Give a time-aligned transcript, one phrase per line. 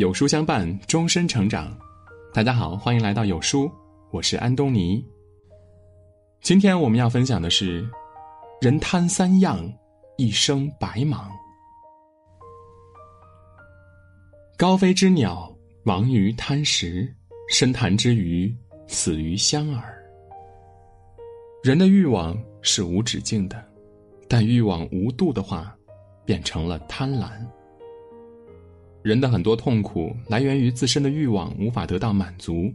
[0.00, 1.76] 有书相伴，终身成长。
[2.32, 3.70] 大家好，欢迎来到有书，
[4.10, 5.04] 我是安东尼。
[6.40, 7.86] 今天我们要分享的是：
[8.62, 9.70] 人贪三样，
[10.16, 11.30] 一生白忙。
[14.56, 15.54] 高飞之鸟
[15.84, 17.14] 亡于贪食，
[17.50, 18.50] 深潭之鱼
[18.86, 19.82] 死于香饵。
[21.62, 23.62] 人的欲望是无止境的，
[24.26, 25.76] 但欲望无度的话，
[26.24, 27.32] 变成了贪婪。
[29.02, 32.70] 人的很多痛苦来源于自身的欲望无法得到满足，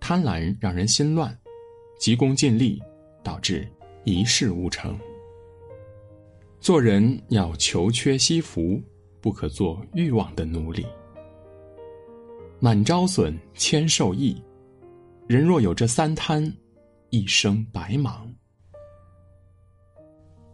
[0.00, 1.36] 贪婪让人心乱，
[1.98, 2.82] 急功近利，
[3.22, 3.68] 导致
[4.04, 4.98] 一事无成。
[6.58, 8.80] 做人要求缺惜福，
[9.20, 10.86] 不可做欲望的奴隶。
[12.60, 14.42] 满招损，谦受益。
[15.26, 16.50] 人若有这三贪，
[17.10, 18.32] 一生白忙。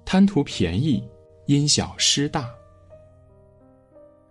[0.05, 1.03] 贪图便宜，
[1.47, 2.53] 因小失大。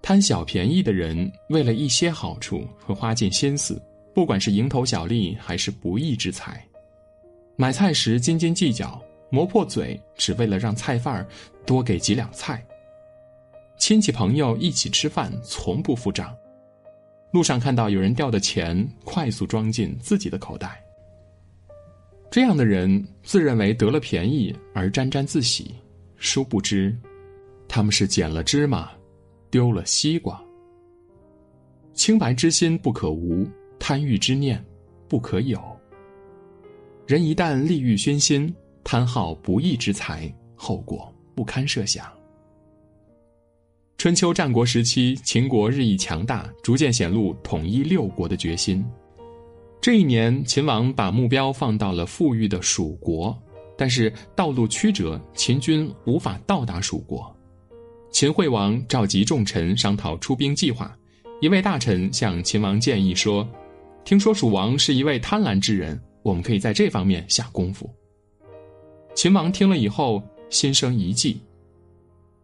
[0.03, 3.81] 贪小便宜的人，为了一些好处，会花尽心思，
[4.13, 6.61] 不管是蝇头小利还是不义之财。
[7.55, 11.25] 买菜时斤斤计较，磨破嘴，只为了让菜贩儿
[11.65, 12.61] 多给几两菜。
[13.77, 16.35] 亲戚朋友一起吃饭，从不付账。
[17.31, 20.83] 路上看到有人掉的钱，快速装进自己的口袋。
[22.29, 25.73] 这样的人自认为得了便宜而沾沾自喜，
[26.17, 26.93] 殊不知，
[27.69, 28.91] 他们是捡了芝麻。
[29.53, 30.43] 丢了西瓜。
[31.93, 34.65] 清白之心不可无，贪欲之念
[35.07, 35.61] 不可有。
[37.05, 38.51] 人一旦利欲熏心，
[38.83, 42.11] 贪好不义之财，后果不堪设想。
[43.99, 48.83] 春秋战国时期，秦国日益强大，逐渐显露统一六国的决心。
[49.79, 53.39] 这一年，秦王把目标放到了富裕的蜀国，
[53.77, 57.31] 但是道路曲折，秦军无法到达蜀国。
[58.13, 60.95] 秦惠王召集众臣商讨出兵计划，
[61.41, 63.45] 一位大臣向秦王建议说
[64.05, 67.89] ：“听说蜀王是一位贪婪之人，我们可以在这方面下功夫。”
[69.15, 71.41] 秦王听了以后心生一计，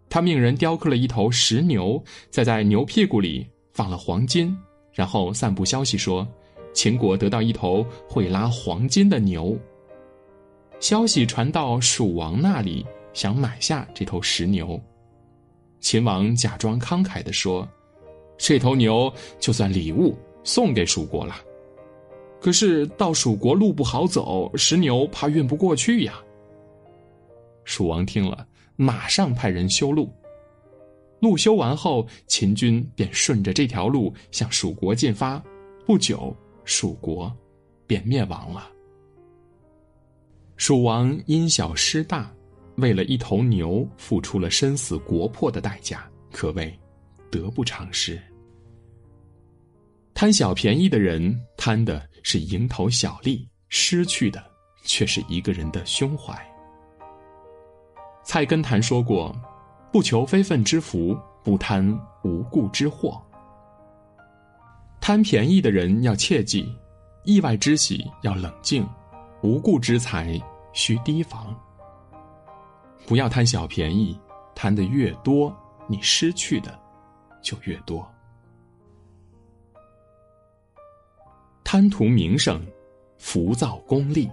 [0.10, 4.58] 他命人雕刻了一头石牛，再在牛屁股里放了黄金，
[4.92, 6.28] 然后散布消息说
[6.74, 9.56] ：“秦国得到一头会拉黄金的牛。”
[10.82, 14.82] 消息传到蜀王那里，想买下这头石牛。
[15.80, 17.68] 秦王假装慷慨地说
[18.38, 21.36] ：“这头牛就算礼物送给蜀国了。
[22.42, 26.22] 可是到蜀国路不好走，石牛怕运不过去呀。”
[27.66, 30.12] 蜀王听了，马上派人修路。
[31.20, 35.44] 路修完后，秦军便顺着这条路向蜀国进发。
[35.86, 37.36] 不久，蜀国
[37.86, 38.70] 便灭亡了。
[40.56, 42.34] 蜀王因小失大。
[42.80, 46.78] 为了一头牛，付出了生死国破的代价，可谓
[47.32, 48.22] 得不偿失。
[50.14, 54.44] 贪小便宜的人，贪的是蝇头小利，失去的
[54.84, 56.38] 却是一个人的胸怀。
[58.24, 59.36] 菜根谭说过
[59.92, 63.22] ：“不求非分之福，不贪无故之祸。”
[65.00, 66.70] 贪便宜的人要切记，
[67.24, 68.88] 意外之喜要冷静，
[69.42, 70.40] 无故之财
[70.74, 71.58] 需提防。
[73.06, 74.18] 不要贪小便宜，
[74.54, 75.56] 贪的越多，
[75.88, 76.80] 你失去的
[77.42, 78.08] 就越多。
[81.64, 82.66] 贪图名声，
[83.18, 84.30] 浮躁功利。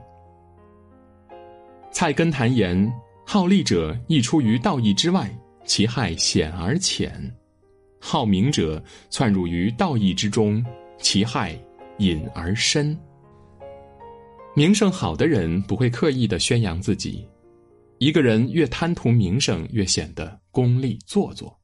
[1.91, 2.93] 菜根谭言：
[3.27, 5.31] 好利者溢出于道义之外，
[5.65, 7.11] 其害显而浅；
[8.01, 10.65] 好名者窜入于道义之中，
[10.99, 11.59] 其害
[11.99, 12.99] 隐而深。
[14.55, 17.27] 名声好的人不会刻意的宣扬自己。
[17.99, 21.59] 一个人越贪图名声，越显得功利做作。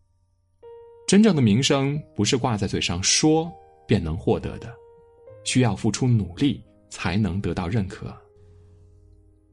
[1.07, 3.53] 真正的名声不是挂在嘴上说
[3.87, 4.73] 便能获得的，
[5.45, 8.17] 需要付出努力才能得到认可。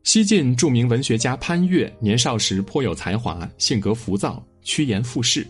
[0.04, 5.46] 西晋著名文学家潘岳年少时颇有才华，性格浮躁，趋炎附势。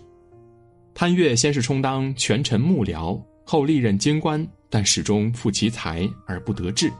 [0.95, 6.91] 潘岳先是充当权臣幕僚，后历任京官，但始终负其才而不得志。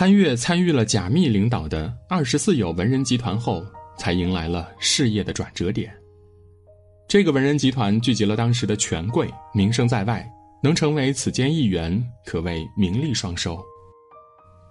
[0.00, 3.62] 潘岳参与了贾密领导的二十四友文人集团后，
[3.98, 5.94] 才迎来了事业的转折点。
[7.06, 10.26] 这个文人集团聚集了当时的权贵，名声在外，
[10.62, 13.62] 能成为此间一员，可谓名利双收。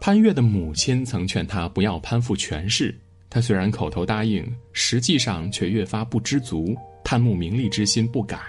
[0.02, 3.00] 潘岳的母亲曾劝他不要攀附权势，
[3.30, 4.44] 他虽然口头答应，
[4.74, 8.40] 实际上却越发不知足，贪慕名利之心不改。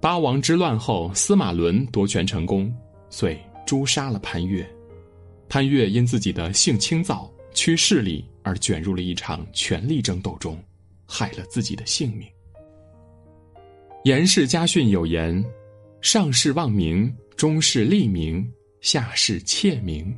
[0.00, 2.72] 八王之乱后，司马伦夺权成功，
[3.10, 3.36] 遂
[3.66, 4.64] 诛杀了潘岳。
[5.48, 10.62] 潘岳因自己的性清躁、趋势力而卷入了一场权力争斗中，
[11.06, 12.26] 害了自己的性命。
[14.04, 15.44] 严氏家训有言
[16.00, 18.48] ：“上士望名，中士利名，
[18.80, 20.16] 下士窃名。”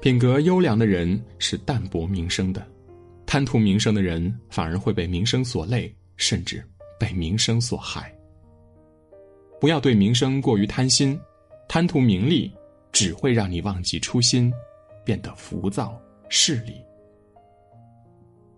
[0.00, 2.64] 品格优良的人是淡泊名声的，
[3.26, 6.64] 贪图名声的人反而会被名声所累，甚至
[7.00, 8.14] 被名声所害。
[9.60, 11.18] 不要对名声过于贪心，
[11.68, 12.52] 贪图名利
[12.92, 14.52] 只会让你忘记初心，
[15.04, 16.84] 变得浮躁势利。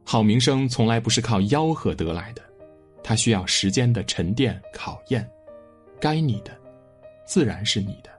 [0.04, 2.42] 好名声从来不是靠吆喝得来的，
[3.02, 5.28] 它需要时间的沉淀考验。
[6.00, 6.50] 该你的，
[7.24, 8.10] 自然是你的。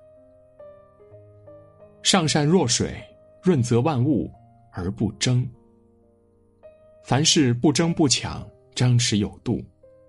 [2.03, 3.03] 上善若水，
[3.41, 4.31] 润泽万物
[4.71, 5.47] 而不争。
[7.03, 9.63] 凡事不争不抢，张弛有度，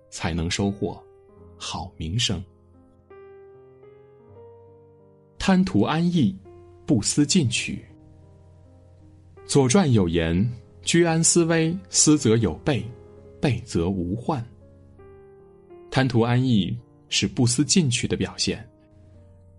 [0.09, 1.03] 才能收获
[1.57, 2.43] 好名声。
[5.45, 6.33] 贪图安逸，
[6.85, 7.73] 不思进取。
[9.45, 10.49] 《左传》有言。
[10.83, 12.81] 居安思危，思则有备，
[13.41, 14.41] 备则无患。
[15.91, 16.73] 贪图安逸
[17.09, 18.65] 是不思进取的表现，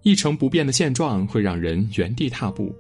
[0.01, 2.75] 一成不变的现状会让人原地踏步。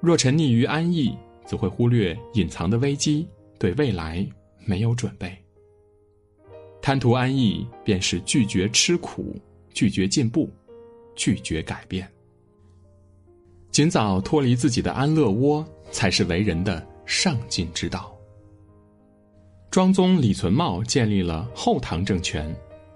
[0.00, 1.16] 若沉溺于安逸，
[1.46, 3.28] 则会忽略隐藏的危机，
[3.60, 4.26] 对未来
[4.64, 5.32] 没有准备。
[6.82, 9.40] 贪图安逸，便是拒绝吃苦，
[9.72, 10.50] 拒绝进步，
[11.14, 12.10] 拒绝改变。
[13.74, 16.80] 尽早脱离自己的安乐窝，才是为人的。
[17.06, 18.16] 上进之道。
[19.68, 22.54] 庄宗李存茂建立了后唐政权，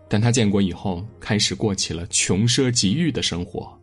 [0.08, 3.76] 但他建国以后开始过起了穷奢极欲的生活。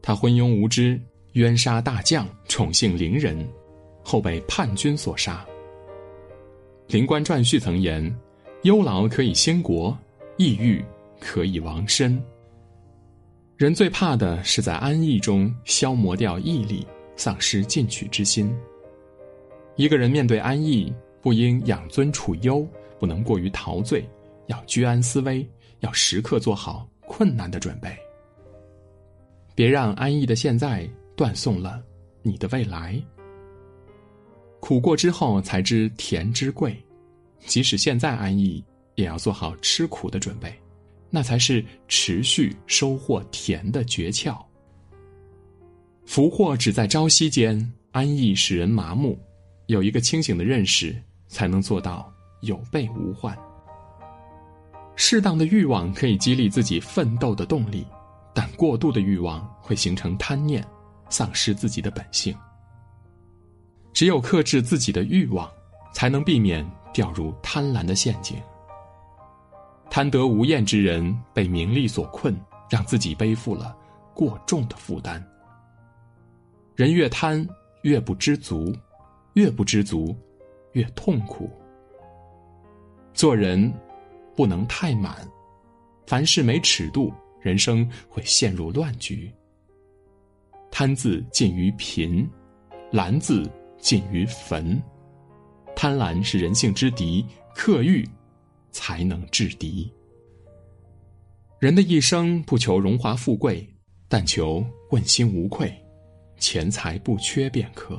[0.00, 0.98] 他昏庸无知，
[1.32, 3.44] 冤杀大将，宠幸伶人，
[4.04, 5.44] 后被叛军所杀。
[6.92, 8.16] 《灵官传序》曾言
[8.62, 9.98] ：“忧劳可以兴国，
[10.36, 10.84] 抑郁
[11.18, 12.16] 可以亡身。”
[13.56, 16.86] 人最怕的是在安逸中消磨掉毅力，
[17.16, 18.54] 丧失进取之心。
[19.76, 20.92] 一个人面对安逸，
[21.22, 22.68] 不应养尊处优，
[22.98, 24.06] 不能过于陶醉，
[24.48, 25.48] 要居安思危，
[25.80, 27.96] 要时刻做好困难的准备。
[29.54, 30.86] 别让安逸的现在
[31.16, 31.82] 断送了
[32.20, 33.02] 你的未来。
[34.60, 36.76] 苦过之后才知甜之贵，
[37.40, 38.62] 即使现在安逸，
[38.96, 40.54] 也要做好吃苦的准备，
[41.10, 44.36] 那才是持续收获甜的诀窍。
[46.04, 49.18] 福祸只在朝夕间，安逸使人麻木。
[49.66, 50.94] 有一个清醒的认识，
[51.26, 52.12] 才能做到
[52.42, 53.36] 有备无患。
[54.94, 57.84] 适当的欲望可以激励自己奋斗的动力，
[58.32, 60.64] 但过度的欲望会形成贪念，
[61.10, 62.32] 丧失自己的本性。
[63.92, 65.50] 只有克制自己的欲望，
[65.92, 68.36] 才能避免掉入贪婪的陷阱。
[69.90, 72.34] 贪得无厌之人被名利所困，
[72.70, 73.76] 让自己背负了
[74.14, 75.24] 过重的负担。
[76.74, 77.46] 人越贪，
[77.82, 78.74] 越不知足。
[79.34, 80.16] 越不知足，
[80.72, 81.50] 越痛苦。
[83.12, 83.70] 做人
[84.34, 85.14] 不能太满，
[86.06, 89.30] 凡事没尺度，人生会陷入乱局。
[90.70, 92.26] 贪字近于贫，
[92.90, 93.46] 婪字
[93.76, 94.82] 近于坟。
[95.74, 97.22] 贪婪是人性之敌，
[97.54, 98.08] 克欲
[98.76, 99.90] 才能制敌。
[101.58, 103.66] 人的一生不求荣华富贵，
[104.06, 105.74] 但求问心无愧，
[106.38, 107.98] 钱财不缺便可。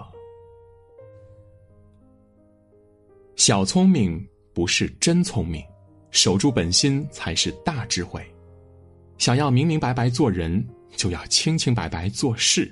[3.35, 5.65] 小聪明不是真聪明，
[6.11, 8.23] 守住本心才是大智慧。
[9.17, 10.63] 想要明明白白做人，
[10.95, 12.71] 就要清清白白做事。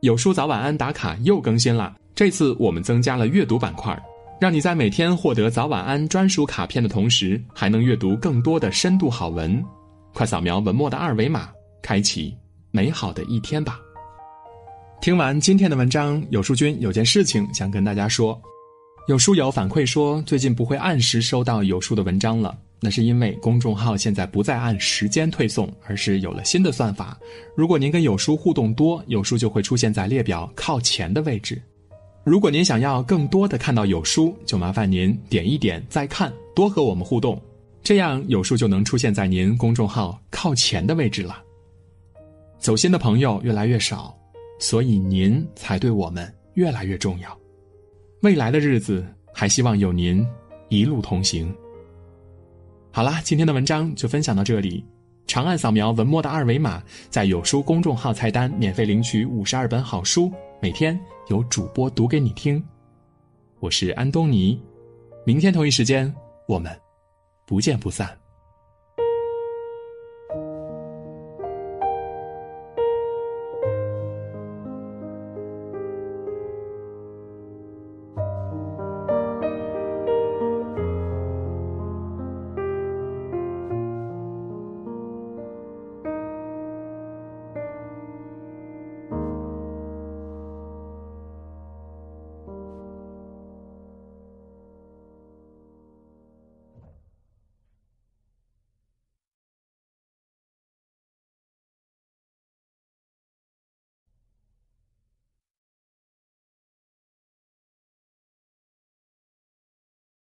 [0.00, 3.96] 有书早晚安打卡又更新了，这次我们增加了阅读板块，
[4.38, 9.64] 让你在每天获得早晚安专属卡片的同时，还能阅读更多的深度好文。
[10.12, 11.48] 快扫描文末的二维码，
[11.82, 12.36] 开启
[12.70, 13.80] 美好的一天吧。
[15.00, 18.38] 听完今天的文章，有书君有件事情想跟大家说。
[19.08, 22.56] 有书友反馈说，最近不会按时收到有书的文章了。
[22.78, 27.16] 那是因为公众号现在不再按时间推送，而是有了新的算法。
[27.56, 31.62] 如果您跟有书互动多，有书就会出现在列表靠前的位置。
[32.26, 37.40] 如果您想要更多的看到有书，就麻烦您点一点再看，多和我们互动，
[37.84, 41.40] 这样有书就能出现在您公众号靠前的位置了。
[42.58, 44.12] 走心的朋友越来越少，
[44.58, 47.38] 所以您才对我们越来越重要。
[48.22, 50.26] 未来的日子，还希望有您
[50.68, 51.54] 一路同行。
[52.90, 54.84] 好啦，今天的文章就分享到这里。
[55.26, 62.62] 长按扫描文末的二维码，在有书公众号菜单免费领取五十二本好书，每天有主播读给你听。
[63.58, 64.60] 我是安东尼，
[65.24, 66.12] 明天同一时间
[66.46, 66.74] 我们
[67.44, 68.16] 不见不散。